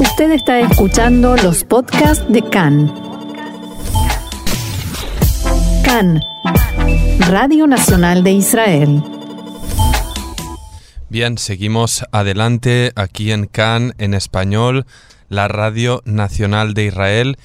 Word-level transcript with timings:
Usted 0.00 0.30
está 0.30 0.60
escuchando 0.60 1.36
los 1.36 1.64
podcasts 1.64 2.24
de 2.28 2.42
CAN. 2.42 2.94
CAN, 5.84 6.20
Radio 7.18 7.66
Nacional 7.66 8.22
de 8.22 8.32
Israel. 8.32 9.02
Bien, 11.08 11.36
seguimos 11.36 12.04
adelante 12.12 12.92
aquí 12.94 13.32
en 13.32 13.46
CAN 13.46 13.94
en 13.98 14.14
español, 14.14 14.86
la 15.28 15.48
Radio 15.48 16.00
Nacional 16.04 16.74
de 16.74 16.84
Israel. 16.84 17.36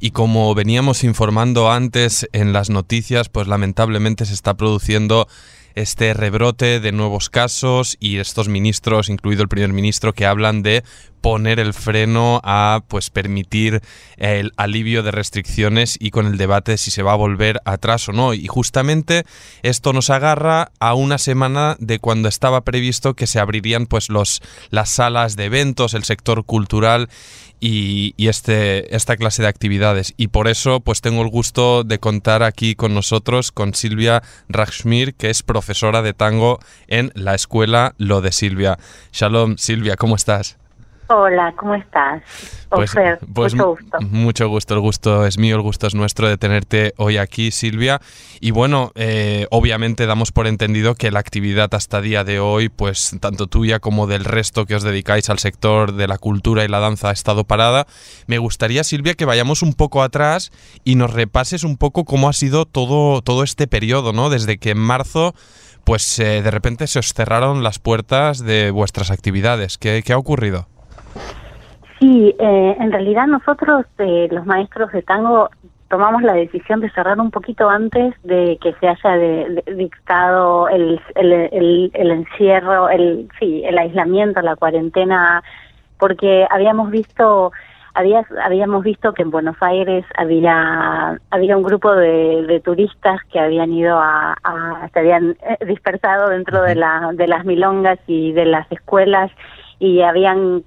Y 0.00 0.12
como 0.12 0.54
veníamos 0.54 1.04
informando 1.04 1.70
antes 1.70 2.26
en 2.32 2.54
las 2.54 2.70
noticias, 2.70 3.28
pues 3.28 3.48
lamentablemente 3.48 4.24
se 4.24 4.32
está 4.32 4.54
produciendo 4.54 5.28
este 5.74 6.12
rebrote 6.12 6.80
de 6.80 6.92
nuevos 6.92 7.30
casos 7.30 7.96
y 8.00 8.18
estos 8.18 8.48
ministros, 8.48 9.08
incluido 9.08 9.42
el 9.42 9.48
primer 9.48 9.72
ministro, 9.72 10.12
que 10.12 10.26
hablan 10.26 10.62
de 10.62 10.82
poner 11.20 11.60
el 11.60 11.74
freno 11.74 12.40
a 12.44 12.82
pues 12.88 13.10
permitir 13.10 13.82
el 14.16 14.52
alivio 14.56 15.02
de 15.02 15.10
restricciones 15.10 15.96
y 16.00 16.10
con 16.10 16.26
el 16.26 16.38
debate 16.38 16.72
de 16.72 16.78
si 16.78 16.90
se 16.90 17.02
va 17.02 17.12
a 17.12 17.16
volver 17.16 17.60
atrás 17.64 18.08
o 18.08 18.12
no 18.12 18.34
y 18.34 18.46
justamente 18.46 19.24
esto 19.62 19.92
nos 19.92 20.10
agarra 20.10 20.72
a 20.80 20.94
una 20.94 21.18
semana 21.18 21.76
de 21.78 21.98
cuando 21.98 22.28
estaba 22.28 22.62
previsto 22.62 23.14
que 23.14 23.26
se 23.26 23.40
abrirían 23.40 23.86
pues 23.86 24.08
los 24.08 24.42
las 24.70 24.90
salas 24.90 25.36
de 25.36 25.44
eventos 25.44 25.94
el 25.94 26.04
sector 26.04 26.44
cultural 26.44 27.08
y, 27.60 28.14
este, 28.28 28.94
esta 28.94 29.16
clase 29.16 29.42
de 29.42 29.48
actividades. 29.48 30.14
Y 30.16 30.28
por 30.28 30.48
eso 30.48 30.80
pues 30.80 31.00
tengo 31.00 31.22
el 31.22 31.28
gusto 31.28 31.84
de 31.84 31.98
contar 31.98 32.42
aquí 32.42 32.74
con 32.74 32.94
nosotros 32.94 33.52
con 33.52 33.74
Silvia 33.74 34.22
Rachmir, 34.48 35.14
que 35.14 35.30
es 35.30 35.42
profesora 35.42 36.02
de 36.02 36.14
tango 36.14 36.60
en 36.86 37.10
la 37.14 37.34
escuela 37.34 37.94
Lo 37.98 38.20
de 38.20 38.32
Silvia. 38.32 38.78
Shalom, 39.12 39.56
Silvia, 39.56 39.96
¿cómo 39.96 40.16
estás? 40.16 40.56
Hola, 41.10 41.54
¿cómo 41.56 41.74
estás? 41.74 42.22
Pues, 42.68 42.92
pues 43.32 43.54
mucho 43.54 43.70
gusto. 43.70 43.98
Mucho 44.02 44.48
gusto, 44.48 44.74
el 44.74 44.80
gusto 44.80 45.26
es 45.26 45.38
mío, 45.38 45.56
el 45.56 45.62
gusto 45.62 45.86
es 45.86 45.94
nuestro 45.94 46.28
de 46.28 46.36
tenerte 46.36 46.92
hoy 46.98 47.16
aquí, 47.16 47.50
Silvia. 47.50 48.02
Y 48.40 48.50
bueno, 48.50 48.92
eh, 48.94 49.46
obviamente 49.50 50.04
damos 50.04 50.32
por 50.32 50.46
entendido 50.46 50.94
que 50.94 51.10
la 51.10 51.18
actividad 51.20 51.74
hasta 51.74 52.02
día 52.02 52.24
de 52.24 52.40
hoy, 52.40 52.68
pues 52.68 53.16
tanto 53.20 53.46
tuya 53.46 53.80
como 53.80 54.06
del 54.06 54.26
resto 54.26 54.66
que 54.66 54.74
os 54.74 54.82
dedicáis 54.82 55.30
al 55.30 55.38
sector 55.38 55.94
de 55.94 56.08
la 56.08 56.18
cultura 56.18 56.62
y 56.62 56.68
la 56.68 56.78
danza 56.78 57.08
ha 57.08 57.12
estado 57.12 57.44
parada. 57.44 57.86
Me 58.26 58.36
gustaría, 58.36 58.84
Silvia, 58.84 59.14
que 59.14 59.24
vayamos 59.24 59.62
un 59.62 59.72
poco 59.72 60.02
atrás 60.02 60.52
y 60.84 60.96
nos 60.96 61.14
repases 61.14 61.64
un 61.64 61.78
poco 61.78 62.04
cómo 62.04 62.28
ha 62.28 62.34
sido 62.34 62.66
todo, 62.66 63.22
todo 63.22 63.44
este 63.44 63.66
periodo, 63.66 64.12
¿no? 64.12 64.28
Desde 64.28 64.58
que 64.58 64.70
en 64.70 64.78
marzo 64.78 65.34
pues 65.84 66.18
eh, 66.18 66.42
de 66.42 66.50
repente 66.50 66.86
se 66.86 66.98
os 66.98 67.14
cerraron 67.14 67.62
las 67.62 67.78
puertas 67.78 68.40
de 68.40 68.70
vuestras 68.70 69.10
actividades. 69.10 69.78
¿Qué, 69.78 70.02
qué 70.04 70.12
ha 70.12 70.18
ocurrido? 70.18 70.68
Sí, 71.98 72.34
eh, 72.38 72.76
en 72.78 72.92
realidad 72.92 73.26
nosotros, 73.26 73.84
eh, 73.98 74.28
los 74.30 74.46
maestros 74.46 74.92
de 74.92 75.02
tango, 75.02 75.50
tomamos 75.88 76.22
la 76.22 76.34
decisión 76.34 76.80
de 76.80 76.90
cerrar 76.90 77.18
un 77.18 77.30
poquito 77.30 77.68
antes 77.68 78.14
de 78.22 78.58
que 78.62 78.74
se 78.74 78.88
haya 78.88 79.16
dictado 79.74 80.68
el, 80.68 81.00
el, 81.16 81.90
el, 81.92 82.10
encierro, 82.10 82.88
el, 82.88 83.28
sí, 83.40 83.62
el 83.64 83.78
aislamiento, 83.78 84.40
la 84.42 84.54
cuarentena, 84.54 85.42
porque 85.98 86.46
habíamos 86.50 86.90
visto 86.90 87.52
había, 87.94 88.24
habíamos 88.44 88.84
visto 88.84 89.12
que 89.12 89.22
en 89.22 89.30
Buenos 89.30 89.56
Aires 89.60 90.04
había 90.16 91.18
había 91.30 91.56
un 91.56 91.64
grupo 91.64 91.92
de, 91.96 92.44
de 92.46 92.60
turistas 92.60 93.18
que 93.32 93.40
habían 93.40 93.72
ido 93.72 93.98
a, 93.98 94.36
a, 94.44 94.88
se 94.92 95.00
habían 95.00 95.36
eh, 95.42 95.56
dispersado 95.66 96.28
dentro 96.28 96.62
de 96.62 96.76
la 96.76 97.10
de 97.14 97.26
las 97.26 97.44
milongas 97.44 97.98
y 98.06 98.30
de 98.32 98.44
las 98.44 98.70
escuelas 98.70 99.32
y 99.80 100.02
habían 100.02 100.64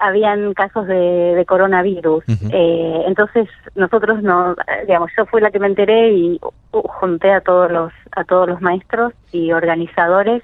habían 0.00 0.52
casos 0.54 0.86
de, 0.86 1.44
coronavirus. 1.46 2.24
Eh, 2.52 3.02
entonces 3.06 3.48
nosotros 3.74 4.22
no 4.22 4.56
digamos 4.86 5.10
yo 5.16 5.26
fui 5.26 5.40
la 5.40 5.50
que 5.50 5.60
me 5.60 5.68
enteré 5.68 6.12
y 6.12 6.40
junté 6.72 7.32
a 7.32 7.40
todos 7.40 7.70
los 7.70 7.92
a 8.12 8.24
todos 8.24 8.48
los 8.48 8.60
maestros 8.60 9.12
y 9.32 9.52
organizadores 9.52 10.42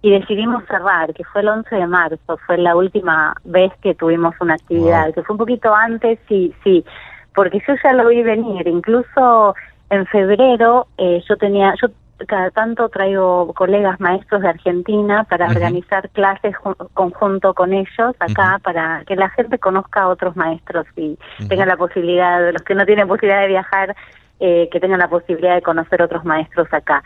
y 0.00 0.10
decidimos 0.10 0.64
cerrar 0.66 1.12
que 1.14 1.24
fue 1.24 1.42
el 1.42 1.48
11 1.48 1.76
de 1.76 1.86
marzo 1.86 2.38
fue 2.46 2.58
la 2.58 2.74
última 2.74 3.34
vez 3.44 3.72
que 3.82 3.94
tuvimos 3.94 4.34
una 4.40 4.54
actividad 4.54 5.12
que 5.14 5.22
fue 5.22 5.34
un 5.34 5.38
poquito 5.38 5.74
antes 5.74 6.18
sí 6.28 6.54
sí 6.64 6.84
porque 7.34 7.62
yo 7.66 7.74
ya 7.82 7.92
lo 7.92 8.08
vi 8.08 8.22
venir. 8.22 8.66
Incluso 8.66 9.54
en 9.90 10.06
febrero 10.06 10.86
eh, 10.98 11.22
yo 11.28 11.36
tenía 11.36 11.74
yo 11.80 11.88
cada 12.26 12.50
tanto 12.50 12.88
traigo 12.88 13.52
colegas 13.54 14.00
maestros 14.00 14.42
de 14.42 14.48
Argentina 14.48 15.24
para 15.24 15.46
organizar 15.48 16.08
clases 16.10 16.54
conjunto 16.94 17.54
con 17.54 17.72
ellos 17.72 18.14
acá 18.18 18.58
para 18.62 19.04
que 19.06 19.16
la 19.16 19.28
gente 19.30 19.58
conozca 19.58 20.02
a 20.02 20.08
otros 20.08 20.36
maestros 20.36 20.86
y 20.96 21.18
tenga 21.48 21.66
la 21.66 21.76
posibilidad, 21.76 22.52
los 22.52 22.62
que 22.62 22.74
no 22.74 22.86
tienen 22.86 23.08
posibilidad 23.08 23.40
de 23.40 23.48
viajar, 23.48 23.96
eh, 24.40 24.68
que 24.72 24.80
tengan 24.80 24.98
la 24.98 25.08
posibilidad 25.08 25.54
de 25.54 25.62
conocer 25.62 26.02
otros 26.02 26.24
maestros 26.24 26.66
acá. 26.72 27.02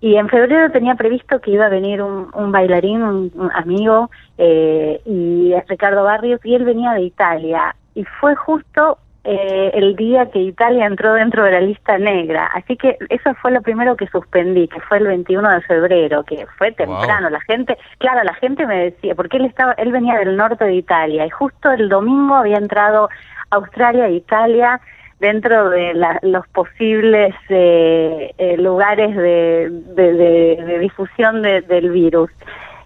Y 0.00 0.16
en 0.16 0.28
febrero 0.28 0.72
tenía 0.72 0.94
previsto 0.94 1.40
que 1.40 1.50
iba 1.50 1.66
a 1.66 1.68
venir 1.68 2.00
un, 2.02 2.52
bailarín, 2.52 3.02
un, 3.02 3.50
amigo, 3.54 4.10
eh, 4.38 5.00
y 5.04 5.52
es 5.52 5.68
Ricardo 5.68 6.04
Barrios, 6.04 6.40
y 6.42 6.54
él 6.54 6.64
venía 6.64 6.92
de 6.92 7.02
Italia. 7.02 7.76
Y 7.94 8.04
fue 8.04 8.34
justo 8.34 8.98
eh, 9.22 9.70
el 9.74 9.96
día 9.96 10.30
que 10.30 10.38
Italia 10.38 10.86
entró 10.86 11.12
dentro 11.12 11.44
de 11.44 11.52
la 11.52 11.60
lista 11.60 11.98
negra. 11.98 12.46
Así 12.54 12.76
que 12.76 12.96
eso 13.10 13.34
fue 13.34 13.50
lo 13.50 13.60
primero 13.60 13.96
que 13.96 14.06
suspendí, 14.06 14.66
que 14.68 14.80
fue 14.80 14.98
el 14.98 15.08
21 15.08 15.50
de 15.50 15.60
febrero, 15.62 16.24
que 16.24 16.46
fue 16.56 16.72
temprano. 16.72 17.28
La 17.28 17.40
gente, 17.42 17.76
claro, 17.98 18.24
la 18.24 18.34
gente 18.34 18.66
me 18.66 18.84
decía, 18.84 19.14
porque 19.14 19.36
él 19.36 19.44
estaba, 19.44 19.72
él 19.72 19.92
venía 19.92 20.18
del 20.18 20.36
norte 20.36 20.64
de 20.64 20.74
Italia 20.74 21.26
y 21.26 21.30
justo 21.30 21.70
el 21.70 21.88
domingo 21.90 22.34
había 22.34 22.56
entrado 22.56 23.10
Australia 23.50 24.06
e 24.06 24.14
Italia 24.14 24.80
dentro 25.18 25.68
de 25.68 25.92
los 26.22 26.48
posibles 26.48 27.34
eh, 27.50 28.32
eh, 28.38 28.56
lugares 28.56 29.14
de, 29.14 29.68
de, 29.94 30.78
difusión 30.78 31.42
del 31.42 31.90
virus. 31.90 32.30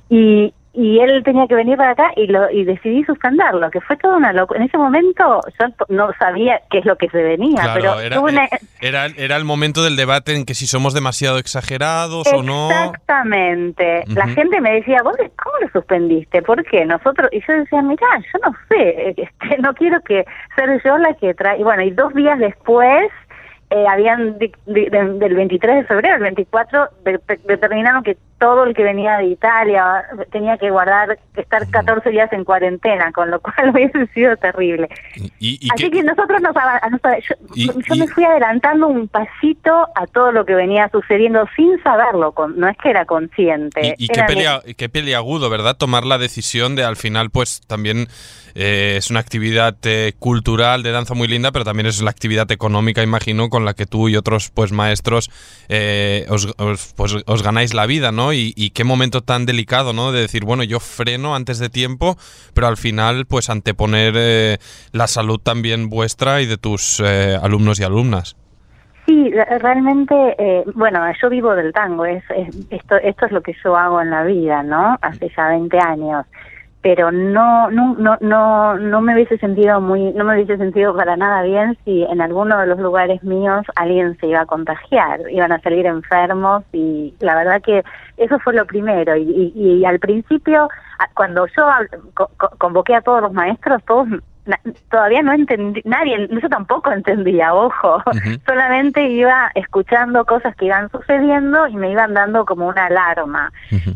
Y, 0.09 0.53
y 0.75 0.99
él 0.99 1.23
tenía 1.23 1.47
que 1.47 1.55
venir 1.55 1.77
para 1.77 1.91
acá 1.91 2.13
y 2.17 2.27
lo 2.27 2.51
y 2.51 2.65
decidí 2.65 3.05
suspenderlo, 3.05 3.71
que 3.71 3.81
fue 3.81 3.97
toda 3.97 4.17
una 4.17 4.33
locura. 4.33 4.59
En 4.59 4.67
ese 4.67 4.77
momento 4.77 5.41
yo 5.59 5.67
no 5.89 6.11
sabía 6.19 6.61
qué 6.69 6.79
es 6.79 6.85
lo 6.85 6.97
que 6.97 7.09
se 7.11 7.23
venía, 7.23 7.71
pero 7.75 8.01
era, 8.01 8.49
era, 8.81 9.07
era, 9.07 9.37
el 9.37 9.45
momento 9.45 9.85
del 9.85 9.95
debate 9.95 10.35
en 10.35 10.45
que 10.45 10.55
si 10.55 10.67
somos 10.67 10.93
demasiado 10.93 11.39
exagerados 11.39 12.27
o 12.33 12.43
no. 12.43 12.71
Exactamente. 12.71 14.03
La 14.09 14.27
gente 14.27 14.61
me 14.61 14.73
decía, 14.73 14.99
¿vos 15.05 15.15
cómo 15.17 15.57
lo 15.61 15.69
suspendiste? 15.69 16.43
¿Por 16.43 16.65
qué? 16.65 16.85
Nosotros 16.85 17.29
y 17.33 17.41
yo 17.47 17.55
decía, 17.55 17.81
mira, 17.81 18.07
yo 18.33 18.39
no 18.45 18.57
sé, 18.69 19.11
este, 19.17 19.63
no 19.63 19.75
quiero 19.75 20.01
que 20.01 20.25
ser 20.57 20.83
yo 20.85 20.99
la 20.99 21.15
que 21.15 21.35
trae. 21.35 21.61
Y 21.61 21.63
bueno, 21.63 21.83
y 21.85 21.93
dos 21.93 22.13
días 22.15 22.39
después 22.41 23.11
eh, 23.71 23.87
habían 23.89 24.39
del 24.39 25.35
23 25.35 25.77
de 25.77 25.85
febrero 25.85 26.15
al 26.17 26.21
24 26.21 26.89
determinaron 27.45 28.03
que 28.03 28.17
todo 28.45 28.65
el 28.65 28.75
que 28.75 28.83
venía 28.83 29.17
de 29.17 29.29
Italia 29.29 30.05
tenía 30.31 30.59
que 30.59 30.69
guardar, 30.69 31.19
estar 31.35 31.67
14 31.67 32.11
días 32.11 32.31
en 32.31 32.45
cuarentena, 32.45 33.11
con 33.11 33.31
lo 33.31 33.41
cual 33.43 33.71
hubiese 33.71 34.07
sido 34.09 34.37
terrible. 34.37 34.87
Así 35.73 35.91
que, 35.91 36.03
nosotros 36.03 36.43
nos, 36.43 36.55
yo, 37.55 37.97
me 37.97 38.07
fui 38.07 38.23
adelantando 38.23 38.89
un 38.89 39.09
pasito 39.09 39.89
a 39.95 40.07
todo 40.13 40.31
lo 40.31 40.45
que 40.45 40.55
venía 40.55 40.91
sucediendo 40.91 41.49
sin 41.57 41.83
saberlo, 41.83 42.35
no 42.55 42.69
es 42.69 42.77
que 42.77 42.91
era 42.91 43.07
consciente. 43.07 43.95
Y, 43.97 44.09
qué, 44.09 44.25
pelea, 44.25 44.61
qué 44.77 44.91
peliagudo, 44.91 45.49
¿verdad? 45.49 45.79
Tomar 45.79 46.05
la 46.05 46.19
decisión 46.19 46.77
de 46.77 46.85
al 46.85 46.97
final, 46.97 47.31
pues 47.31 47.63
también 47.67 48.09
eh, 48.55 48.97
es 48.99 49.11
una 49.11 49.21
actividad 49.21 49.75
eh, 49.85 50.13
cultural 50.19 50.83
de 50.83 50.93
danza 50.93 51.15
muy 51.15 51.29
linda, 51.29 51.51
pero 51.51 51.65
también 51.65 51.87
es 51.87 52.03
la 52.03 52.11
actividad 52.11 52.51
económica, 52.53 53.03
imagino, 53.03 53.49
con 53.49 53.65
la 53.65 53.73
que 53.73 53.87
tú 53.87 54.09
y 54.09 54.17
otros 54.17 54.51
pues 54.51 54.71
maestros 54.71 55.31
eh, 55.69 56.27
os, 56.29 56.55
pues, 56.95 57.17
os 57.27 57.43
ganáis 57.43 57.73
la 57.73 57.87
vida, 57.87 58.13
¿no? 58.13 58.34
Y, 58.35 58.71
qué 58.71 58.85
momento 58.85 59.23
tan 59.23 59.47
delicado, 59.47 59.93
¿no? 59.93 60.13
De 60.13 60.21
decir, 60.21 60.45
bueno, 60.45 60.63
yo 60.65 60.81
freno 60.81 61.35
antes 61.35 61.59
de 61.59 61.69
tiempo, 61.69 62.17
pero 62.55 62.67
al 62.67 62.77
final, 62.77 63.27
pues 63.27 63.51
anteponer 63.51 64.59
la 64.93 65.07
salud 65.07 65.39
también 65.39 65.89
vuestra 65.89 66.41
y 66.43 66.47
de 66.47 66.57
tus 66.57 67.01
alumnos 67.01 67.81
y 67.81 67.85
alumnas. 67.85 68.37
Sí, 69.07 69.31
realmente, 69.61 70.65
bueno, 70.75 71.01
yo 71.21 71.29
vivo 71.29 71.55
del 71.55 71.73
tango, 71.73 72.07
es, 72.07 72.25
esto, 72.71 72.97
esto 72.97 73.27
es 73.27 73.33
lo 73.33 73.43
que 73.43 73.55
yo 73.63 73.77
hago 73.77 74.01
en 74.01 74.11
la 74.11 74.25
vida, 74.25 74.63
¿no? 74.63 74.99
Hace 75.03 75.31
ya 75.37 75.49
20 75.49 75.79
años 75.79 76.27
pero 76.85 77.11
no, 77.11 77.71
no, 77.71 77.95
no, 77.95 78.19
no, 78.21 78.77
no 78.77 79.01
me 79.01 79.15
hubiese 79.15 79.39
sentido 79.39 79.81
muy, 79.81 80.13
no 80.13 80.23
me 80.23 80.35
hubiese 80.35 80.59
sentido 80.59 80.95
para 80.95 81.17
nada 81.17 81.41
bien 81.41 81.79
si 81.83 82.03
en 82.03 82.21
alguno 82.21 82.59
de 82.59 82.67
los 82.67 82.79
lugares 82.79 83.25
míos 83.25 83.65
alguien 83.75 84.19
se 84.21 84.27
iba 84.27 84.43
a 84.43 84.47
contagiar, 84.47 85.21
iban 85.31 85.51
a 85.51 85.63
salir 85.63 85.87
enfermos 85.87 86.63
y 86.75 87.15
la 87.21 87.37
verdad 87.37 87.63
que 87.63 87.83
eso 88.19 88.39
fue 88.41 88.53
lo 88.53 88.67
primero. 88.67 89.17
Y, 89.17 89.51
y, 89.57 89.83
al 89.87 89.99
principio 89.99 90.69
cuando 91.15 91.47
yo 91.47 91.67
convoqué 92.59 92.95
a 92.97 93.01
todos 93.01 93.23
los 93.23 93.33
maestros, 93.33 93.83
todos 93.87 94.07
todavía 94.91 95.23
no 95.23 95.33
entendí, 95.33 95.81
nadie, 95.85 96.29
yo 96.31 96.49
tampoco 96.49 96.91
entendía, 96.93 97.55
ojo, 97.55 98.03
solamente 98.47 99.09
iba 99.09 99.51
escuchando 99.55 100.25
cosas 100.25 100.55
que 100.57 100.67
iban 100.67 100.91
sucediendo 100.91 101.67
y 101.67 101.77
me 101.77 101.91
iban 101.91 102.15
dando 102.15 102.45
como 102.45 102.69
una 102.69 102.87
alarma. 102.87 103.53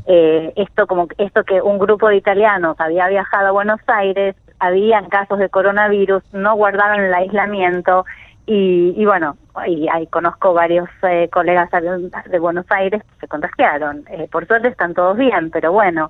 eh, 0.07 0.53
esto 0.57 0.87
como 0.87 1.09
esto 1.19 1.45
que 1.45 1.61
un 1.61 1.79
grupo 1.79 2.09
de 2.09 2.17
italianos 2.17 2.77
había 2.79 3.09
viajado 3.09 3.49
a 3.49 3.53
Buenos 3.53 3.81
Aires, 3.87 4.35
habían 4.59 5.09
casos 5.09 5.39
de 5.39 5.49
coronavirus, 5.49 6.23
no 6.33 6.57
guardaron 6.57 7.05
el 7.05 7.15
aislamiento 7.15 8.05
y, 8.49 8.95
y 8.97 9.05
bueno, 9.05 9.37
y 9.67 9.87
ahí 9.89 10.07
conozco 10.07 10.55
varios 10.55 10.89
eh, 11.03 11.29
colegas 11.31 11.69
de 11.71 12.39
Buenos 12.39 12.65
Aires 12.71 13.03
que 13.03 13.21
se 13.21 13.29
contagiaron. 13.29 14.05
Eh, 14.11 14.27
por 14.33 14.47
suerte 14.47 14.69
están 14.69 14.95
todos 14.95 15.19
bien, 15.19 15.51
pero 15.51 15.71
bueno. 15.71 16.09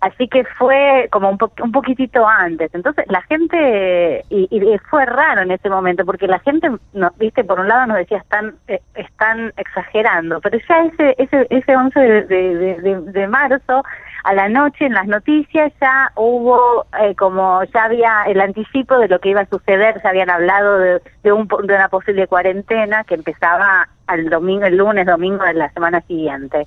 Así 0.00 0.28
que 0.28 0.44
fue 0.58 1.08
como 1.10 1.30
un, 1.30 1.38
un 1.62 1.72
poquitito 1.72 2.26
antes. 2.28 2.74
Entonces 2.74 3.06
la 3.08 3.22
gente, 3.22 4.24
y, 4.28 4.46
y, 4.50 4.78
fue 4.90 5.06
raro 5.06 5.40
en 5.40 5.52
ese 5.52 5.70
momento, 5.70 6.04
porque 6.04 6.26
la 6.26 6.40
gente, 6.40 6.70
no, 6.92 7.10
viste, 7.16 7.44
por 7.44 7.60
un 7.60 7.68
lado 7.68 7.86
nos 7.86 7.96
decía, 7.96 8.18
están 8.18 8.56
eh, 8.68 8.82
están 8.94 9.54
exagerando, 9.56 10.38
pero 10.42 10.58
ya 10.68 10.84
ese 10.84 11.14
ese, 11.16 11.46
ese 11.48 11.76
11 11.76 12.00
de, 12.00 12.24
de, 12.26 13.00
de 13.00 13.26
marzo 13.26 13.82
a 14.24 14.34
la 14.34 14.48
noche 14.48 14.86
en 14.86 14.94
las 14.94 15.06
noticias 15.06 15.72
ya 15.80 16.12
hubo 16.16 16.86
eh, 17.00 17.14
como 17.14 17.62
ya 17.64 17.84
había 17.84 18.24
el 18.26 18.40
anticipo 18.40 18.98
de 18.98 19.08
lo 19.08 19.18
que 19.18 19.30
iba 19.30 19.42
a 19.42 19.46
suceder, 19.46 20.00
se 20.00 20.08
habían 20.08 20.30
hablado 20.30 20.78
de, 20.78 21.02
de, 21.22 21.32
un, 21.32 21.48
de 21.48 21.74
una 21.74 21.88
posible 21.88 22.26
cuarentena 22.26 23.04
que 23.04 23.14
empezaba 23.14 23.88
al 24.06 24.28
domingo, 24.28 24.66
el 24.66 24.76
lunes, 24.76 25.06
domingo 25.06 25.44
de 25.44 25.54
la 25.54 25.72
semana 25.72 26.00
siguiente. 26.02 26.66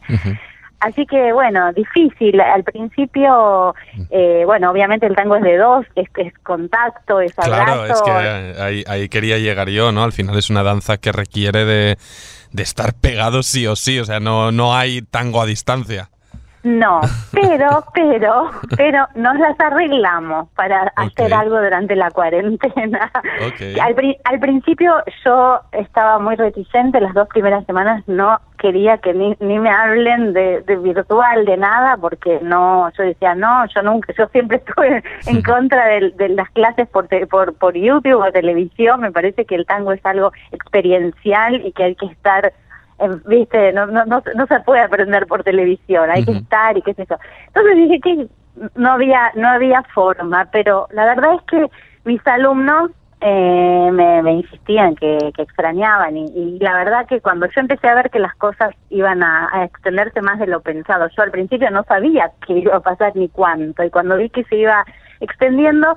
Así 0.80 1.06
que 1.06 1.32
bueno, 1.32 1.72
difícil. 1.72 2.42
Al 2.42 2.64
principio, 2.64 3.74
eh, 4.10 4.44
bueno, 4.46 4.70
obviamente 4.70 5.06
el 5.06 5.16
tango 5.16 5.38
es 5.38 5.44
de 5.44 5.58
dos, 5.58 5.86
es, 5.96 6.10
es 6.18 6.34
contacto, 6.40 7.22
es 7.22 7.38
abrazo. 7.40 7.64
Claro, 7.66 7.86
es 7.86 8.02
que 8.02 8.12
ahí, 8.62 8.84
ahí, 8.88 9.08
quería 9.08 9.38
llegar 9.38 9.70
yo, 9.70 9.94
¿no? 9.94 10.04
Al 10.04 10.12
final 10.12 10.38
es 10.38 10.50
una 10.50 10.62
danza 10.62 10.98
que 10.98 11.14
requiere 11.14 11.64
de, 11.64 11.98
de 12.52 12.64
estar 12.64 12.94
pegados 12.94 13.46
sí 13.46 13.66
o 13.66 13.78
sí, 13.78 14.00
o 14.00 14.06
sea, 14.06 14.20
no, 14.20 14.52
no 14.52 14.76
hay 14.76 15.02
tango 15.02 15.42
a 15.42 15.46
distancia. 15.46 16.10
No, 16.64 17.02
pero, 17.34 17.84
pero, 17.94 18.52
pero 18.78 19.06
nos 19.16 19.38
las 19.38 19.60
arreglamos 19.60 20.50
para 20.56 20.94
hacer 20.96 21.34
algo 21.34 21.62
durante 21.62 21.96
la 21.96 22.10
cuarentena. 22.12 23.12
Al, 23.82 24.18
al, 24.24 24.40
principio 24.40 24.96
yo 25.26 25.60
estaba 25.72 26.20
muy 26.20 26.36
reticente, 26.36 27.02
las 27.02 27.14
dos 27.14 27.28
primeras 27.28 27.66
semanas 27.66 28.04
no 28.08 28.40
quería 28.58 28.98
que 28.98 29.14
ni, 29.14 29.36
ni 29.42 29.60
me 29.60 29.70
hablen 29.70 30.34
de, 30.34 30.62
de, 30.62 30.78
virtual, 30.78 31.46
de 31.46 31.58
nada, 31.58 31.98
porque 31.98 32.40
no, 32.42 32.90
yo 32.98 33.04
decía, 33.04 33.36
no, 33.36 33.66
yo 33.68 33.82
nunca, 33.82 34.14
yo 34.18 34.28
siempre 34.28 34.58
estuve 34.58 35.04
en 35.28 35.42
contra 35.42 35.86
de, 35.88 36.12
de 36.12 36.30
las 36.30 36.50
clases 36.52 36.88
por, 36.88 37.08
por, 37.28 37.54
por 37.56 37.76
YouTube 37.76 38.22
o 38.22 38.32
televisión, 38.32 39.02
me 39.02 39.12
parece 39.12 39.46
que 39.46 39.56
el 39.56 39.66
tango 39.66 39.92
es 39.92 40.06
algo 40.06 40.32
experiencial 40.52 41.66
y 41.66 41.74
que 41.74 41.84
hay 41.84 41.96
que 41.96 42.06
estar 42.06 42.54
viste, 43.26 43.74
no, 43.74 43.86
no, 43.88 44.06
no, 44.06 44.22
no, 44.36 44.48
se 44.48 44.60
puede 44.62 44.82
aprender 44.82 45.28
por 45.28 45.44
televisión, 45.44 46.10
hay 46.10 46.26
que 46.26 46.32
estar 46.32 46.78
y 46.78 46.82
qué 46.82 46.94
sé 46.94 47.06
yo. 47.10 47.18
Entonces 47.48 47.76
dije 47.76 48.00
que 48.00 48.28
no 48.76 48.92
había, 48.92 49.32
no 49.36 49.48
había 49.48 49.84
forma, 49.94 50.50
pero 50.52 50.88
la 50.92 51.06
verdad 51.06 51.36
es 51.36 51.42
que 51.44 51.68
mis 52.06 52.26
alumnos 52.28 52.92
eh, 53.22 53.90
me, 53.92 54.22
me, 54.22 54.34
insistían 54.34 54.96
que, 54.96 55.32
que 55.34 55.44
extrañaban 55.44 56.18
y, 56.18 56.26
y, 56.36 56.60
la 56.60 56.74
verdad 56.74 57.08
que 57.08 57.22
cuando 57.22 57.46
yo 57.46 57.62
empecé 57.62 57.88
a 57.88 57.96
ver 57.96 58.10
que 58.10 58.20
las 58.20 58.36
cosas 58.36 58.76
iban 58.90 59.24
a, 59.24 59.50
a, 59.54 59.64
extenderse 59.64 60.22
más 60.22 60.40
de 60.40 60.48
lo 60.48 60.62
pensado, 60.62 61.08
yo 61.16 61.24
al 61.24 61.32
principio 61.32 61.72
no 61.72 61.84
sabía 61.84 62.32
qué 62.46 62.54
iba 62.60 62.76
a 62.76 62.82
pasar 62.82 63.16
ni 63.16 63.30
cuánto 63.30 63.84
y 63.84 63.90
cuando 63.90 64.18
vi 64.18 64.30
que 64.30 64.44
se 64.44 64.58
iba 64.58 64.86
extendiendo 65.22 65.96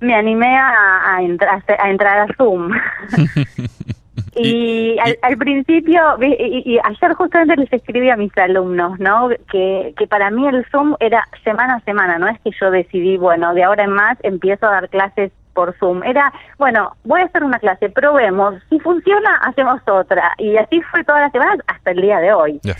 me 0.00 0.14
animé 0.14 0.56
a, 0.56 1.16
a, 1.16 1.16
a 1.16 1.90
entrar 1.90 2.20
a 2.20 2.34
Zoom. 2.36 2.70
Y, 4.38 4.98
al, 5.00 5.18
al, 5.22 5.36
principio, 5.36 6.00
y, 6.20 6.62
y, 6.64 6.78
ayer 6.82 7.14
justamente 7.14 7.56
les 7.56 7.72
escribí 7.72 8.10
a 8.10 8.16
mis 8.16 8.36
alumnos, 8.38 8.98
¿no? 8.98 9.28
Que, 9.50 9.94
que 9.96 10.06
para 10.06 10.30
mí 10.30 10.46
el 10.46 10.64
Zoom 10.70 10.94
era 11.00 11.26
semana 11.44 11.74
a 11.76 11.80
semana, 11.80 12.18
no 12.18 12.28
es 12.28 12.38
que 12.40 12.50
yo 12.60 12.70
decidí, 12.70 13.16
bueno, 13.16 13.54
de 13.54 13.64
ahora 13.64 13.84
en 13.84 13.90
más 13.90 14.18
empiezo 14.22 14.66
a 14.66 14.72
dar 14.72 14.88
clases 14.88 15.32
por 15.58 15.76
Zoom. 15.78 16.04
Era, 16.04 16.32
bueno, 16.56 16.96
voy 17.02 17.20
a 17.20 17.24
hacer 17.24 17.42
una 17.42 17.58
clase, 17.58 17.88
probemos. 17.88 18.54
Si 18.70 18.78
funciona, 18.78 19.38
hacemos 19.42 19.80
otra. 19.88 20.32
Y 20.38 20.56
así 20.56 20.80
fue 20.82 21.02
toda 21.02 21.22
la 21.22 21.30
semana 21.30 21.56
hasta 21.66 21.90
el 21.90 22.00
día 22.00 22.18
de 22.20 22.32
hoy. 22.32 22.60
Ya 22.62 22.76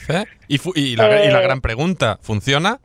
¿Y, 0.47 0.61
y, 0.77 0.95
la, 0.95 1.25
y 1.25 1.31
la 1.33 1.41
eh, 1.41 1.43
gran 1.43 1.61
pregunta, 1.61 2.19
¿funciona? 2.23 2.79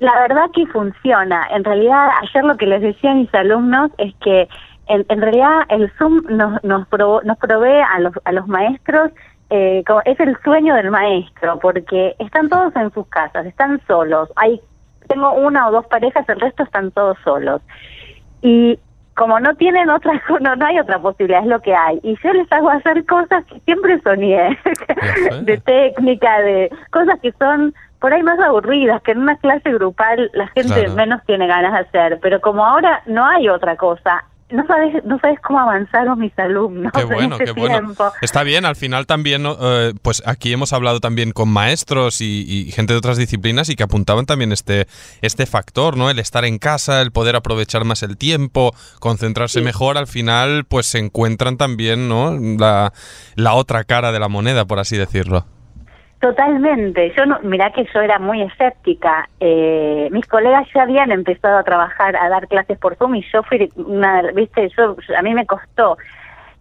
La 0.00 0.18
verdad 0.20 0.46
que 0.52 0.66
funciona. 0.66 1.46
En 1.52 1.62
realidad, 1.62 2.08
ayer 2.22 2.44
lo 2.44 2.56
que 2.56 2.66
les 2.66 2.82
decía 2.82 3.12
a 3.12 3.14
mis 3.14 3.32
alumnos 3.34 3.92
es 3.98 4.12
que 4.16 4.48
en, 4.86 5.04
en 5.08 5.20
realidad 5.20 5.62
el 5.68 5.90
Zoom 5.98 6.22
nos, 6.28 6.62
nos, 6.64 6.86
nos 6.90 7.38
provee 7.38 7.82
a 7.90 8.00
los, 8.00 8.12
a 8.24 8.32
los 8.32 8.46
maestros, 8.46 9.10
eh, 9.50 9.82
como, 9.86 10.00
es 10.04 10.18
el 10.20 10.36
sueño 10.42 10.74
del 10.74 10.90
maestro, 10.90 11.58
porque 11.58 12.14
están 12.18 12.48
todos 12.48 12.74
en 12.76 12.92
sus 12.92 13.06
casas, 13.08 13.46
están 13.46 13.80
solos. 13.86 14.30
Hay 14.36 14.60
Tengo 15.08 15.32
una 15.32 15.68
o 15.68 15.72
dos 15.72 15.86
parejas, 15.86 16.28
el 16.28 16.40
resto 16.40 16.62
están 16.62 16.90
todos 16.90 17.16
solos. 17.24 17.60
Y 18.42 18.78
como 19.14 19.38
no 19.40 19.54
tienen 19.54 19.90
otra, 19.90 20.20
no, 20.40 20.56
no 20.56 20.66
hay 20.66 20.78
otra 20.78 20.98
posibilidad, 20.98 21.42
es 21.42 21.46
lo 21.48 21.60
que 21.60 21.74
hay. 21.74 22.00
Y 22.02 22.16
yo 22.22 22.32
les 22.32 22.50
hago 22.52 22.70
hacer 22.70 23.04
cosas 23.06 23.44
que 23.46 23.60
siempre 23.60 24.00
soñé, 24.00 24.58
de 25.42 25.58
técnica, 25.58 26.40
de 26.40 26.70
cosas 26.90 27.20
que 27.20 27.32
son 27.32 27.74
por 28.00 28.12
ahí 28.12 28.22
más 28.22 28.38
aburridas, 28.38 29.00
que 29.02 29.12
en 29.12 29.20
una 29.20 29.36
clase 29.36 29.72
grupal 29.72 30.30
la 30.34 30.46
gente 30.48 30.88
menos 30.90 31.22
tiene 31.24 31.46
ganas 31.46 31.72
de 31.72 31.78
hacer, 31.78 32.18
pero 32.20 32.38
como 32.40 32.62
ahora 32.62 33.02
no 33.06 33.24
hay 33.24 33.48
otra 33.48 33.76
cosa, 33.76 34.24
no 34.50 34.66
sabes, 34.66 35.04
no 35.04 35.18
sabes 35.20 35.40
cómo 35.40 35.60
avanzaron 35.60 36.18
mis 36.18 36.38
alumnos. 36.38 36.92
Qué 36.92 37.04
bueno, 37.04 37.38
qué 37.38 37.52
bueno. 37.52 37.94
Está 38.20 38.42
bien, 38.42 38.64
al 38.64 38.76
final 38.76 39.06
también, 39.06 39.46
eh, 39.46 39.94
pues 40.02 40.22
aquí 40.26 40.52
hemos 40.52 40.72
hablado 40.72 41.00
también 41.00 41.32
con 41.32 41.48
maestros 41.48 42.20
y, 42.20 42.70
gente 42.72 42.92
de 42.92 42.98
otras 42.98 43.16
disciplinas 43.16 43.68
y 43.70 43.76
que 43.76 43.82
apuntaban 43.82 44.26
también 44.26 44.52
este, 44.52 44.86
este 45.22 45.46
factor, 45.46 45.96
¿no? 45.96 46.10
El 46.10 46.18
estar 46.18 46.44
en 46.44 46.58
casa, 46.58 47.00
el 47.00 47.10
poder 47.10 47.36
aprovechar 47.36 47.84
más 47.84 48.02
el 48.02 48.16
tiempo, 48.16 48.74
concentrarse 49.00 49.60
mejor, 49.60 49.96
al 49.96 50.06
final 50.06 50.64
pues 50.66 50.86
se 50.86 50.98
encuentran 50.98 51.56
también, 51.56 52.08
¿no? 52.08 52.38
La, 52.38 52.92
la 53.36 53.54
otra 53.54 53.84
cara 53.84 54.12
de 54.12 54.20
la 54.20 54.28
moneda, 54.28 54.66
por 54.66 54.78
así 54.78 54.96
decirlo. 54.96 55.46
Totalmente. 56.24 57.12
Yo 57.14 57.26
no, 57.26 57.38
mirá 57.42 57.70
que 57.70 57.86
yo 57.92 58.00
era 58.00 58.18
muy 58.18 58.40
escéptica. 58.40 59.28
Eh, 59.40 60.08
mis 60.10 60.26
colegas 60.26 60.66
ya 60.74 60.84
habían 60.84 61.12
empezado 61.12 61.58
a 61.58 61.62
trabajar, 61.62 62.16
a 62.16 62.30
dar 62.30 62.48
clases 62.48 62.78
por 62.78 62.96
Zoom 62.96 63.16
y 63.16 63.22
yo 63.30 63.42
fui 63.42 63.70
una, 63.76 64.22
viste, 64.32 64.70
yo 64.74 64.96
a 65.18 65.20
mí 65.20 65.34
me 65.34 65.44
costó 65.44 65.98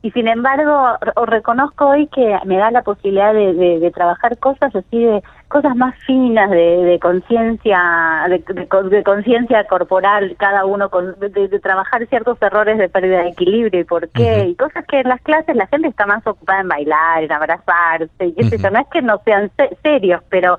y 0.04 0.12
sin 0.12 0.28
embargo 0.28 0.98
reconozco 1.26 1.88
hoy 1.88 2.08
que 2.08 2.38
me 2.46 2.58
da 2.58 2.72
la 2.72 2.82
posibilidad 2.82 3.34
de, 3.34 3.54
de, 3.54 3.80
de 3.80 3.92
trabajar 3.92 4.38
cosas 4.38 4.76
así 4.76 5.02
de 5.02 5.24
cosas 5.48 5.78
más 5.78 5.96
finas 6.06 6.50
de, 6.50 6.84
de 6.84 7.00
conciencia 7.00 8.26
de, 8.28 8.44
de 8.90 9.04
conciencia 9.04 9.64
corporal 9.64 10.36
cada 10.38 10.66
uno 10.66 10.90
con, 10.90 11.16
de, 11.20 11.60
trabajar 11.60 12.06
ciertos 12.08 12.38
errores 12.42 12.78
de 12.80 12.90
pérdida 12.90 13.22
de 13.22 13.30
equilibrio 13.30 13.80
y 13.80 13.86
por 13.86 14.10
qué 14.10 14.48
y 14.50 14.56
cosas 14.56 14.84
que 14.88 15.00
en 15.00 15.08
las 15.08 15.22
clases 15.22 15.56
la 15.56 15.68
gente 15.68 15.88
está 15.88 16.06
más 16.06 16.28
ocupada 16.28 16.60
en 16.60 16.68
bailar 16.68 17.24
en 17.24 17.32
abrazarse 17.32 18.28
y 18.28 18.36
eso 18.38 18.70
no 18.72 18.80
es 18.80 18.88
que 18.88 19.02
no 19.02 19.22
sean 19.24 19.52
serios 19.82 20.22
pero 20.30 20.58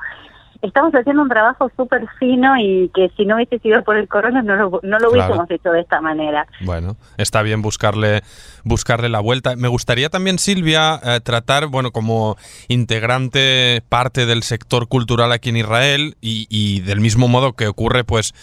estamos 0.65 0.93
haciendo 0.95 1.23
un 1.23 1.29
trabajo 1.29 1.71
súper 1.77 2.07
fino 2.19 2.57
y 2.59 2.91
que 2.95 3.11
si 3.17 3.27
no 3.27 3.37
hubiese 3.37 3.59
sido 3.59 3.83
por 3.85 3.97
el 3.97 4.09
corona 4.09 4.43
no 4.43 4.57
lo, 4.57 4.81
no 4.83 4.99
lo 4.99 5.11
hubiésemos 5.11 5.51
hecho 5.51 5.71
de 5.71 5.81
esta 5.81 6.01
manera. 6.01 6.47
Bueno, 6.61 6.97
está 7.19 7.43
bien 7.43 7.63
buscarle, 7.63 8.23
buscarle 8.65 9.09
la 9.09 9.21
vuelta. 9.21 9.57
Me 9.57 9.69
gustaría 9.69 10.09
también, 10.09 10.39
Silvia, 10.39 11.01
eh, 11.05 11.21
tratar, 11.23 11.67
bueno, 11.67 11.93
como 11.93 12.37
integrante 12.69 13.83
parte 13.89 14.27
del 14.27 14.43
sector 14.43 14.89
cultural 14.89 15.33
aquí 15.33 15.51
en 15.51 15.59
Israel 15.59 16.17
y, 16.21 16.47
y 16.49 16.81
del 16.81 17.01
mismo 17.01 17.29
modo 17.29 17.53
que 17.53 17.69
ocurre, 17.69 18.05
pues, 18.05 18.35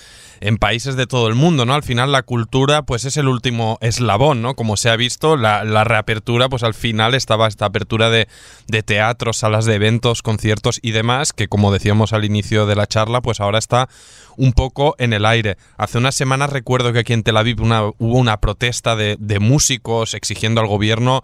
en 0.41 0.57
países 0.57 0.95
de 0.95 1.05
todo 1.05 1.27
el 1.27 1.35
mundo, 1.35 1.65
¿no? 1.65 1.75
Al 1.75 1.83
final 1.83 2.11
la 2.11 2.23
cultura 2.23 2.81
pues 2.81 3.05
es 3.05 3.15
el 3.15 3.27
último 3.27 3.77
eslabón, 3.79 4.41
¿no? 4.41 4.55
Como 4.55 4.75
se 4.75 4.89
ha 4.89 4.95
visto, 4.95 5.37
la, 5.37 5.63
la 5.63 5.83
reapertura 5.83 6.49
pues 6.49 6.63
al 6.63 6.73
final 6.73 7.13
estaba 7.13 7.47
esta 7.47 7.67
apertura 7.67 8.09
de, 8.09 8.27
de 8.67 8.81
teatros, 8.81 9.37
salas 9.37 9.65
de 9.65 9.75
eventos, 9.75 10.23
conciertos 10.23 10.79
y 10.81 10.91
demás, 10.91 11.31
que 11.31 11.47
como 11.47 11.71
decíamos 11.71 12.10
al 12.13 12.25
inicio 12.25 12.65
de 12.65 12.75
la 12.75 12.87
charla, 12.87 13.21
pues 13.21 13.39
ahora 13.39 13.59
está 13.59 13.89
un 14.37 14.53
poco 14.53 14.95
en 14.97 15.13
el 15.13 15.25
aire. 15.25 15.57
Hace 15.77 15.97
unas 15.97 16.15
semanas 16.15 16.49
recuerdo 16.49 16.93
que 16.93 16.99
aquí 16.99 17.13
en 17.13 17.23
Tel 17.23 17.37
Aviv 17.37 17.61
hubo 17.61 18.17
una 18.17 18.37
protesta 18.37 18.95
de, 18.95 19.17
de 19.19 19.39
músicos 19.39 20.13
exigiendo 20.13 20.61
al 20.61 20.67
gobierno 20.67 21.23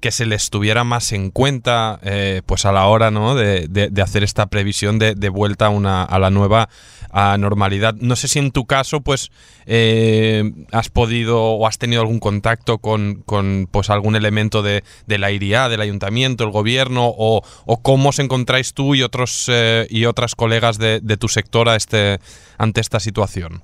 que 0.00 0.10
se 0.10 0.26
les 0.26 0.50
tuviera 0.50 0.84
más 0.84 1.12
en 1.12 1.30
cuenta 1.30 1.98
eh, 2.02 2.42
pues 2.44 2.66
a 2.66 2.72
la 2.72 2.86
hora 2.86 3.10
¿no? 3.10 3.34
de, 3.34 3.66
de, 3.68 4.02
hacer 4.02 4.22
esta 4.22 4.46
previsión 4.46 4.98
de, 4.98 5.14
de 5.14 5.28
vuelta 5.28 5.66
a, 5.66 5.70
una, 5.70 6.04
a 6.04 6.18
la 6.18 6.30
nueva 6.30 6.68
a 7.10 7.38
normalidad. 7.38 7.94
No 7.94 8.14
sé 8.14 8.28
si 8.28 8.38
en 8.38 8.50
tu 8.50 8.66
caso 8.66 9.00
pues 9.00 9.30
eh, 9.64 10.52
has 10.70 10.90
podido 10.90 11.42
o 11.42 11.66
has 11.66 11.78
tenido 11.78 12.02
algún 12.02 12.20
contacto 12.20 12.78
con, 12.78 13.22
con 13.24 13.68
pues 13.70 13.88
algún 13.88 14.16
elemento 14.16 14.62
de, 14.62 14.84
de 15.06 15.18
la 15.18 15.30
IRIA, 15.30 15.68
del 15.68 15.80
ayuntamiento, 15.80 16.44
el 16.44 16.50
gobierno 16.50 17.06
o, 17.06 17.42
o 17.64 17.82
cómo 17.82 18.10
os 18.10 18.18
encontráis 18.18 18.74
tú 18.74 18.94
y 18.94 19.02
otros 19.02 19.50
eh, 19.50 19.86
y 19.88 20.04
otras 20.04 20.34
colegas 20.34 20.78
de, 20.78 21.00
de 21.00 21.16
tu 21.16 21.28
sector 21.28 21.68
a 21.70 21.76
este, 21.76 22.18
ante 22.58 22.80
esta 22.82 23.00
situación. 23.00 23.62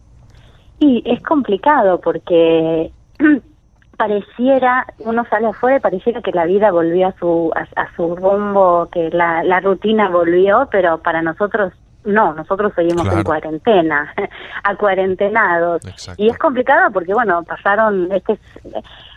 Sí, 0.81 1.03
es 1.05 1.23
complicado 1.23 2.01
porque 2.01 2.91
pareciera, 3.97 4.87
uno 5.01 5.25
sale 5.31 5.49
afuera 5.49 5.77
y 5.77 5.81
pareciera 5.81 6.23
que 6.23 6.33
la 6.33 6.47
vida 6.47 6.71
volvió 6.71 7.09
a 7.09 7.13
su, 7.19 7.53
a, 7.55 7.81
a 7.81 7.95
su 7.95 8.17
rumbo, 8.17 8.89
que 8.91 9.11
la, 9.11 9.43
la 9.45 9.61
rutina 9.61 10.09
volvió, 10.09 10.69
pero 10.71 10.99
para 10.99 11.23
nosotros 11.23 11.73
no, 12.05 12.35
nosotros 12.35 12.73
seguimos 12.75 13.07
en 13.07 13.23
cuarentena, 13.23 14.13
a 14.65 14.77
cuarentenados. 14.77 15.83
Y 16.17 16.29
es 16.29 16.39
complicado 16.39 16.91
porque, 16.93 17.15
bueno, 17.15 17.43
pasaron, 17.45 18.11
este 18.11 18.39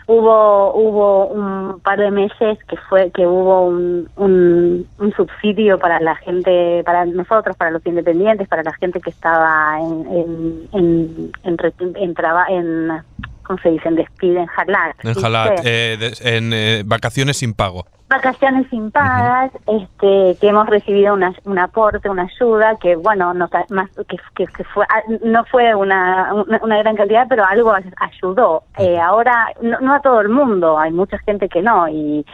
hubo 0.06 0.72
hubo 0.74 1.26
un 1.26 1.80
par 1.80 1.98
de 1.98 2.12
meses 2.12 2.58
que 2.68 2.76
fue 2.88 3.10
que 3.10 3.26
hubo 3.26 3.66
un, 3.66 4.08
un, 4.16 5.12
subsidio 5.16 5.78
para 5.80 5.98
la 5.98 6.14
gente, 6.16 6.82
para 6.84 7.04
nosotros, 7.06 7.56
para 7.56 7.72
los 7.72 7.84
independientes, 7.84 8.46
para 8.46 8.62
la 8.62 8.72
gente 8.74 9.00
que 9.00 9.10
estaba 9.10 9.80
en 9.80 10.06
en 10.12 10.68
en, 10.72 11.32
en, 11.42 11.96
en, 11.96 11.96
en 11.96 13.02
¿cómo 13.46 13.58
se 13.60 13.70
dice? 13.70 13.88
En 13.88 13.96
despide, 13.96 14.40
en 14.40 14.46
jalar. 14.46 14.94
En 15.02 15.14
jalar, 15.14 15.54
eh, 15.64 16.12
en 16.20 16.52
eh, 16.52 16.82
vacaciones 16.84 17.38
sin 17.38 17.54
pago 17.54 17.84
vacaciones 18.08 18.66
sin 18.70 18.90
pagas, 18.90 19.50
este, 19.66 20.36
que 20.40 20.48
hemos 20.48 20.68
recibido 20.68 21.14
una, 21.14 21.34
un 21.44 21.58
aporte, 21.58 22.08
una 22.08 22.22
ayuda, 22.22 22.76
que 22.76 22.96
bueno, 22.96 23.34
no, 23.34 23.48
más, 23.70 23.90
que, 24.08 24.46
que, 24.46 24.64
fue, 24.64 24.84
ah, 24.88 25.02
no 25.24 25.44
fue 25.46 25.74
una, 25.74 26.32
una, 26.34 26.78
gran 26.78 26.96
cantidad, 26.96 27.26
pero 27.28 27.44
algo 27.44 27.72
ayudó. 27.96 28.62
Eh, 28.78 28.98
ahora, 28.98 29.48
no, 29.60 29.94
a 29.94 30.00
todo 30.00 30.20
el 30.20 30.28
mundo, 30.28 30.78
hay 30.78 30.92
mucha 30.92 31.18
gente 31.18 31.48
que 31.48 31.62
no, 31.62 31.88
y, 31.88 32.24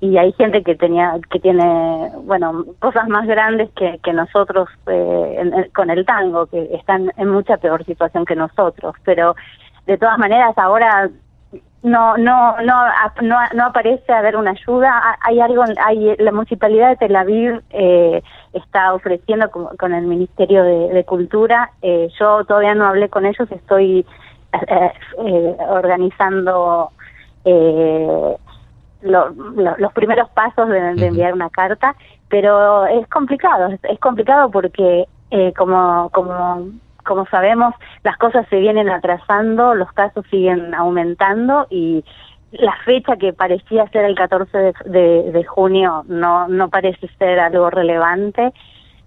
y 0.00 0.16
hay 0.16 0.32
gente 0.32 0.62
que 0.62 0.74
tenía 0.74 1.14
que 1.30 1.40
tiene 1.40 2.10
bueno 2.24 2.66
cosas 2.80 3.08
más 3.08 3.26
grandes 3.26 3.70
que, 3.70 3.98
que 4.04 4.12
nosotros 4.12 4.68
eh, 4.88 5.70
con 5.74 5.88
el 5.88 6.04
tango 6.04 6.44
que 6.46 6.68
están 6.74 7.10
en 7.16 7.30
mucha 7.30 7.56
peor 7.56 7.82
situación 7.86 8.26
que 8.26 8.36
nosotros 8.36 8.94
pero 9.04 9.34
de 9.86 9.98
todas 9.98 10.18
maneras 10.18 10.56
ahora 10.56 11.10
no 11.82 12.16
no 12.16 12.56
no 12.62 12.84
no, 13.22 13.36
no 13.54 13.64
aparece 13.66 14.12
haber 14.12 14.36
una 14.36 14.50
ayuda. 14.50 15.18
Hay 15.20 15.40
algo 15.40 15.64
hay 15.84 16.16
la 16.18 16.32
municipalidad 16.32 16.90
de 16.90 16.96
Tel 16.96 17.16
Aviv 17.16 17.62
eh, 17.70 18.22
está 18.52 18.92
ofreciendo 18.92 19.50
con, 19.50 19.94
el 19.94 20.06
Ministerio 20.06 20.64
de, 20.64 21.04
Cultura. 21.04 21.70
Eh, 21.82 22.08
yo 22.18 22.44
todavía 22.44 22.74
no 22.74 22.86
hablé 22.86 23.08
con 23.08 23.24
ellos 23.24 23.50
estoy 23.52 24.04
eh, 24.52 24.92
eh 25.24 25.56
organizando 25.68 26.90
eh, 27.44 28.36
los 29.02 29.92
primeros 29.92 30.28
pasos 30.30 30.68
de, 30.68 31.06
enviar 31.06 31.32
una 31.34 31.50
carta 31.50 31.94
pero 32.28 32.86
es 32.86 33.06
complicado 33.06 33.68
es, 33.68 33.78
es 33.84 34.00
complicado 34.00 34.50
porque 34.50 35.04
como 35.56 36.10
como 36.12 36.70
como 37.06 37.26
sabemos, 37.26 37.74
las 38.02 38.16
cosas 38.18 38.46
se 38.50 38.56
vienen 38.56 38.90
atrasando, 38.90 39.74
los 39.74 39.90
casos 39.92 40.24
siguen 40.30 40.74
aumentando 40.74 41.66
y 41.70 42.04
la 42.52 42.76
fecha 42.84 43.16
que 43.16 43.32
parecía 43.32 43.88
ser 43.88 44.04
el 44.04 44.14
14 44.14 44.74
de, 44.84 45.44
junio 45.48 46.04
no, 46.08 46.48
no 46.48 46.68
parece 46.68 47.08
ser 47.18 47.38
algo 47.38 47.70
relevante. 47.70 48.52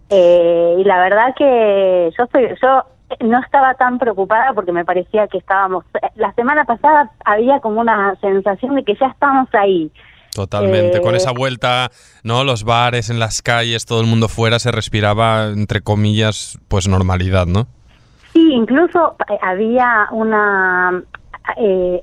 Eh, 0.09 0.75
y 0.79 0.83
la 0.83 0.99
verdad 0.99 1.35
que 1.37 2.11
yo 2.17 2.25
soy, 2.31 2.55
yo 2.61 2.83
no 3.19 3.39
estaba 3.39 3.73
tan 3.75 3.99
preocupada 3.99 4.53
porque 4.53 4.71
me 4.71 4.85
parecía 4.85 5.27
que 5.27 5.37
estábamos, 5.37 5.85
la 6.15 6.33
semana 6.33 6.65
pasada 6.65 7.11
había 7.25 7.59
como 7.59 7.81
una 7.81 8.15
sensación 8.21 8.75
de 8.75 8.83
que 8.83 8.95
ya 8.95 9.07
estamos 9.07 9.47
ahí. 9.53 9.91
Totalmente, 10.33 11.01
con 11.01 11.15
esa 11.15 11.31
eh, 11.31 11.35
vuelta, 11.35 11.91
¿no? 12.23 12.43
Los 12.43 12.63
bares 12.63 13.09
en 13.09 13.19
las 13.19 13.41
calles, 13.41 13.85
todo 13.85 14.01
el 14.01 14.07
mundo 14.07 14.27
fuera, 14.27 14.59
se 14.59 14.71
respiraba, 14.71 15.47
entre 15.47 15.81
comillas, 15.81 16.59
pues 16.67 16.87
normalidad, 16.87 17.47
¿no? 17.47 17.67
Sí, 18.33 18.53
incluso 18.53 19.15
eh, 19.29 19.38
había 19.41 20.07
una 20.12 21.03
eh, 21.57 22.00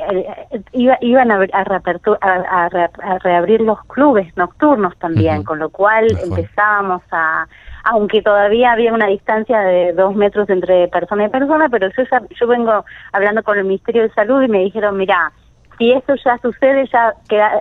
eh, 0.72 0.98
iban 1.00 1.30
a, 1.30 1.36
a, 1.52 2.66
a, 2.66 3.18
reabrir 3.18 3.60
los 3.60 3.82
clubes 3.84 4.36
nocturnos 4.36 4.96
también, 4.98 5.44
con 5.44 5.58
lo 5.58 5.70
cual 5.70 6.06
empezábamos 6.22 7.02
a, 7.12 7.46
aunque 7.84 8.22
todavía 8.22 8.72
había 8.72 8.92
una 8.92 9.06
distancia 9.06 9.60
de 9.60 9.92
dos 9.92 10.14
metros 10.16 10.48
entre 10.48 10.88
persona 10.88 11.26
y 11.26 11.28
persona, 11.28 11.68
pero 11.68 11.88
yo, 11.90 12.02
yo 12.30 12.46
vengo 12.46 12.84
hablando 13.12 13.42
con 13.42 13.58
el 13.58 13.64
Ministerio 13.64 14.02
de 14.02 14.14
Salud 14.14 14.42
y 14.42 14.48
me 14.48 14.58
dijeron, 14.64 14.96
mira, 14.96 15.32
si 15.78 15.92
esto 15.92 16.14
ya 16.24 16.38
sucede, 16.38 16.88
ya 16.92 17.14
queda, 17.28 17.52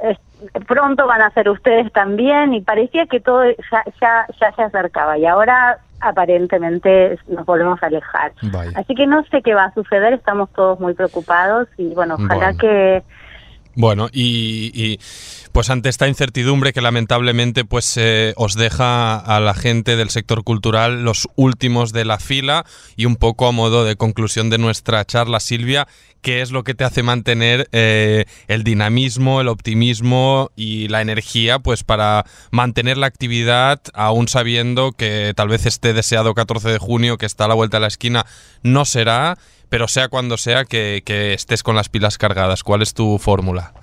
pronto 0.67 1.05
van 1.05 1.21
a 1.21 1.31
ser 1.31 1.49
ustedes 1.49 1.91
también, 1.93 2.53
y 2.53 2.61
parecía 2.61 3.05
que 3.05 3.19
todo 3.19 3.43
ya, 3.45 3.83
ya, 4.01 4.25
ya 4.39 4.51
se 4.53 4.61
acercaba, 4.63 5.17
y 5.17 5.25
ahora 5.25 5.79
aparentemente 6.05 7.17
nos 7.27 7.45
volvemos 7.45 7.81
a 7.81 7.87
alejar. 7.87 8.33
Así 8.75 8.95
que 8.95 9.07
no 9.07 9.23
sé 9.31 9.41
qué 9.41 9.53
va 9.53 9.65
a 9.65 9.73
suceder, 9.73 10.13
estamos 10.13 10.49
todos 10.53 10.79
muy 10.79 10.93
preocupados 10.93 11.67
y 11.77 11.93
bueno, 11.93 12.15
ojalá 12.15 12.53
que... 12.53 13.03
Bueno, 13.77 14.07
y, 14.13 14.99
pues 15.51 15.69
ante 15.69 15.89
esta 15.89 16.07
incertidumbre 16.07 16.71
que 16.71 16.79
lamentablemente 16.79 17.65
pues 17.65 17.97
eh, 17.97 18.33
os 18.37 18.55
deja 18.55 19.17
a 19.17 19.39
la 19.41 19.53
gente 19.53 19.97
del 19.97 20.09
sector 20.09 20.45
cultural 20.45 21.03
los 21.03 21.27
últimos 21.35 21.91
de 21.91 22.05
la 22.05 22.17
fila 22.17 22.65
y 22.95 23.05
un 23.05 23.17
poco 23.17 23.47
a 23.47 23.51
modo 23.51 23.83
de 23.83 23.97
conclusión 23.97 24.49
de 24.49 24.59
nuestra 24.59 25.03
charla, 25.03 25.41
Silvia, 25.41 25.87
qué 26.25 26.41
es 26.41 26.51
lo 26.51 26.63
que 26.63 26.73
te 26.73 26.83
hace 26.83 27.03
mantener 27.03 27.67
eh, 27.71 28.25
el 28.47 28.63
dinamismo, 28.63 29.41
el 29.41 29.47
optimismo 29.47 30.49
y 30.55 30.87
la 30.87 31.01
energía 31.01 31.59
pues 31.59 31.83
para 31.83 32.25
mantener 32.49 32.97
la 32.97 33.05
actividad 33.05 33.79
aún 33.93 34.27
sabiendo 34.27 34.91
que 34.91 35.33
tal 35.35 35.49
vez 35.49 35.67
este 35.67 35.93
deseado 35.93 36.33
14 36.33 36.67
de 36.71 36.79
junio 36.79 37.19
que 37.19 37.27
está 37.27 37.45
a 37.45 37.47
la 37.47 37.53
vuelta 37.53 37.77
de 37.77 37.81
la 37.81 37.87
esquina 37.87 38.25
no 38.63 38.85
será, 38.85 39.37
pero 39.69 39.87
sea 39.87 40.07
cuando 40.07 40.37
sea 40.37 40.65
que, 40.65 41.03
estés 41.35 41.61
con 41.61 41.75
las 41.75 41.89
pilas 41.89 42.17
cargadas. 42.17 42.63
¿Cuál 42.63 42.81
es 42.81 42.95
tu 42.95 43.19
fórmula? 43.19 43.73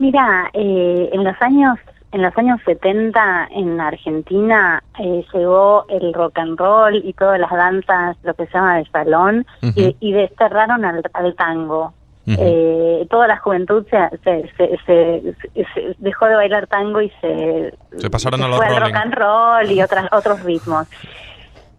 Mira, 0.00 0.50
eh, 0.52 1.10
en 1.12 1.22
los 1.22 1.40
años 1.42 1.78
en 2.12 2.22
los 2.22 2.36
años 2.36 2.60
70 2.64 3.48
en 3.52 3.80
Argentina 3.80 4.82
eh, 4.98 5.24
llegó 5.32 5.84
el 5.88 6.12
rock 6.12 6.38
and 6.38 6.58
roll 6.58 6.96
y 6.96 7.12
todas 7.12 7.38
las 7.38 7.50
danzas, 7.50 8.16
lo 8.22 8.34
que 8.34 8.46
se 8.46 8.52
llama 8.52 8.78
de 8.78 8.84
salón, 8.86 9.46
y, 9.74 10.12
desterraron 10.12 10.84
al, 10.84 11.34
tango. 11.36 11.92
eh, 12.26 13.06
toda 13.10 13.26
la 13.28 13.36
juventud 13.38 13.86
se, 13.90 14.18
se, 14.24 14.78
se, 14.86 15.96
dejó 15.98 16.26
de 16.26 16.34
bailar 16.34 16.66
tango 16.66 17.00
y 17.00 17.10
se, 17.20 17.74
se 17.96 18.10
pasaron 18.10 18.42
a 18.42 18.48
los 18.48 18.58
rock 18.58 18.94
and 18.94 19.14
roll 19.14 19.70
y 19.70 19.82
otras, 19.82 20.08
otros 20.12 20.42
ritmos 20.42 20.88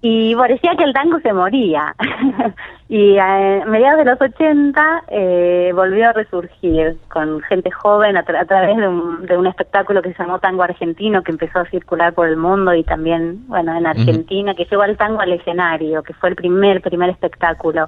y 0.04 0.36
parecía 0.36 0.76
que 0.76 0.84
el 0.84 0.94
tango 0.94 1.20
se 1.20 1.32
moría. 1.32 1.96
y 2.90 3.18
a 3.20 3.64
mediados 3.68 4.00
de 4.00 4.06
los 4.06 4.20
80 4.20 5.04
eh, 5.10 5.72
volvió 5.76 6.10
a 6.10 6.14
resurgir 6.14 6.98
con 7.08 7.40
gente 7.42 7.70
joven 7.70 8.18
a, 8.18 8.24
través 8.24 8.78
de 8.78 8.88
un, 8.88 9.26
de 9.28 9.38
un, 9.38 9.46
espectáculo 9.46 10.02
que 10.02 10.14
se 10.14 10.24
llamó 10.24 10.40
Tango 10.40 10.64
Argentino, 10.64 11.22
que 11.22 11.32
empezó 11.32 11.60
a 11.60 11.70
circular 11.70 12.14
por 12.14 12.28
el 12.28 12.36
mundo 12.36 12.74
y 12.74 12.84
también, 12.84 13.48
bueno, 13.48 13.78
en 13.78 13.86
Argentina, 13.86 14.56
que 14.56 14.66
llevó 14.66 14.82
al 14.82 14.98
tango 14.98 15.22
al 15.22 15.34
escenario, 15.34 16.02
que 16.02 16.14
fue 16.16 16.30
el 16.30 16.36
primer, 16.36 16.82
primer 16.82 17.12
espectáculo. 17.12 17.88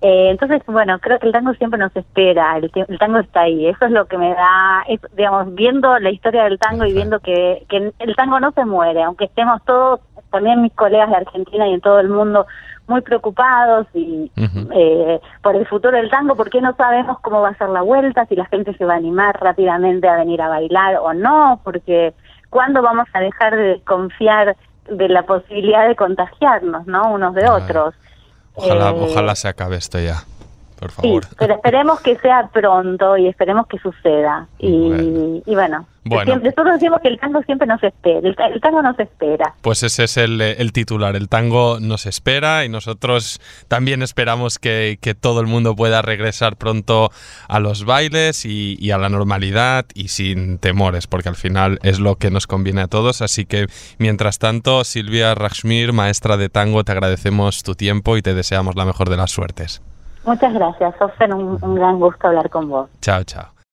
Eh, 0.00 0.30
entonces, 0.30 0.62
bueno, 0.66 0.98
creo 1.00 1.18
que 1.18 1.26
el 1.26 1.32
tango 1.32 1.54
siempre 1.54 1.78
nos 1.78 1.94
espera, 1.94 2.56
el, 2.56 2.70
el, 2.74 2.98
tango 2.98 3.18
está 3.18 3.42
ahí, 3.42 3.66
eso 3.66 3.84
es 3.84 3.92
lo 3.92 4.06
que 4.06 4.18
me 4.18 4.30
da, 4.30 4.82
es, 4.88 5.00
digamos, 5.16 5.54
viendo 5.54 5.96
la 6.00 6.10
historia 6.10 6.44
del 6.44 6.58
tango 6.58 6.84
y 6.84 6.92
viendo 6.92 7.20
que, 7.20 7.64
que 7.68 7.92
el 8.00 8.16
tango 8.16 8.40
no 8.40 8.50
se 8.50 8.64
muere, 8.64 9.02
aunque 9.04 9.26
estemos 9.26 9.62
todos 9.64 10.00
también 10.32 10.62
mis 10.62 10.72
colegas 10.72 11.10
de 11.10 11.16
Argentina 11.16 11.68
y 11.68 11.74
en 11.74 11.80
todo 11.80 12.00
el 12.00 12.08
mundo 12.08 12.46
muy 12.88 13.00
preocupados 13.02 13.86
y 13.94 14.30
eh, 14.74 15.20
por 15.42 15.54
el 15.54 15.66
futuro 15.66 15.96
del 15.96 16.10
tango, 16.10 16.34
porque 16.34 16.60
no 16.60 16.74
sabemos 16.74 17.18
cómo 17.20 17.40
va 17.40 17.50
a 17.50 17.58
ser 17.58 17.68
la 17.68 17.82
vuelta, 17.82 18.26
si 18.26 18.34
la 18.34 18.46
gente 18.46 18.76
se 18.76 18.84
va 18.84 18.94
a 18.94 18.96
animar 18.96 19.40
rápidamente 19.40 20.08
a 20.08 20.16
venir 20.16 20.42
a 20.42 20.48
bailar 20.48 20.96
o 20.96 21.14
no, 21.14 21.60
porque 21.62 22.12
cuándo 22.50 22.82
vamos 22.82 23.06
a 23.12 23.20
dejar 23.20 23.54
de 23.56 23.80
confiar 23.86 24.56
de 24.90 25.08
la 25.08 25.22
posibilidad 25.22 25.86
de 25.86 25.94
contagiarnos, 25.94 26.86
¿no? 26.88 27.12
Unos 27.12 27.34
de 27.34 27.48
otros. 27.48 27.94
Ojalá, 28.54 28.90
eh, 28.90 28.96
ojalá 28.98 29.34
se 29.36 29.48
acabe 29.48 29.76
esto 29.76 30.00
ya 30.00 30.24
por 30.82 30.90
favor. 30.90 31.24
Sí, 31.24 31.34
pero 31.38 31.54
esperemos 31.54 32.00
que 32.00 32.16
sea 32.16 32.48
pronto 32.52 33.16
y 33.16 33.28
esperemos 33.28 33.66
que 33.68 33.78
suceda. 33.78 34.48
Y 34.58 35.42
bueno, 35.46 35.86
bueno, 36.04 36.36
nosotros 36.36 36.80
decimos 36.80 37.00
que 37.00 37.08
el 37.08 37.20
tango 37.20 37.42
siempre 37.44 37.66
nos 37.66 37.82
espera, 37.82 38.18
el, 38.28 38.60
tango 38.60 38.82
nos 38.82 38.98
espera. 38.98 39.54
Pues 39.62 39.84
ese 39.84 40.04
es 40.04 40.16
el, 40.16 40.72
titular, 40.72 41.14
el 41.14 41.28
tango 41.28 41.78
nos 41.80 42.06
espera 42.06 42.64
y 42.64 42.68
nosotros 42.68 43.40
también 43.68 44.02
esperamos 44.02 44.58
que, 44.58 44.98
todo 45.20 45.40
el 45.40 45.46
mundo 45.46 45.76
pueda 45.76 46.02
regresar 46.02 46.56
pronto 46.56 47.10
a 47.46 47.60
los 47.60 47.84
bailes 47.84 48.44
y, 48.44 48.90
a 48.90 48.98
la 48.98 49.08
normalidad 49.10 49.86
y 49.94 50.08
sin 50.08 50.58
temores, 50.58 51.06
porque 51.06 51.28
al 51.28 51.36
final 51.36 51.78
es 51.82 52.00
lo 52.00 52.16
que 52.16 52.30
nos 52.30 52.48
conviene 52.48 52.80
a 52.80 52.88
todos. 52.88 53.22
Así 53.22 53.44
que, 53.44 53.68
mientras 53.98 54.40
tanto, 54.40 54.82
Silvia 54.82 55.34
Rashmir, 55.36 55.92
maestra 55.92 56.36
de 56.36 56.48
tango, 56.48 56.82
te 56.82 56.92
agradecemos 56.92 57.62
tu 57.62 57.76
tiempo 57.76 58.16
y 58.16 58.22
te 58.22 58.34
deseamos 58.34 58.74
la 58.74 58.84
mejor 58.84 59.08
de 59.08 59.18
las 59.18 59.30
suertes. 59.30 59.82
Muchas 60.24 60.52
gracias, 60.54 60.94
Ofen, 61.00 61.32
un, 61.32 61.58
un 61.60 61.74
gran 61.74 61.98
gusto 61.98 62.28
hablar 62.28 62.48
con 62.48 62.68
vos. 62.68 62.88
Chao, 63.00 63.24
chao. 63.24 63.51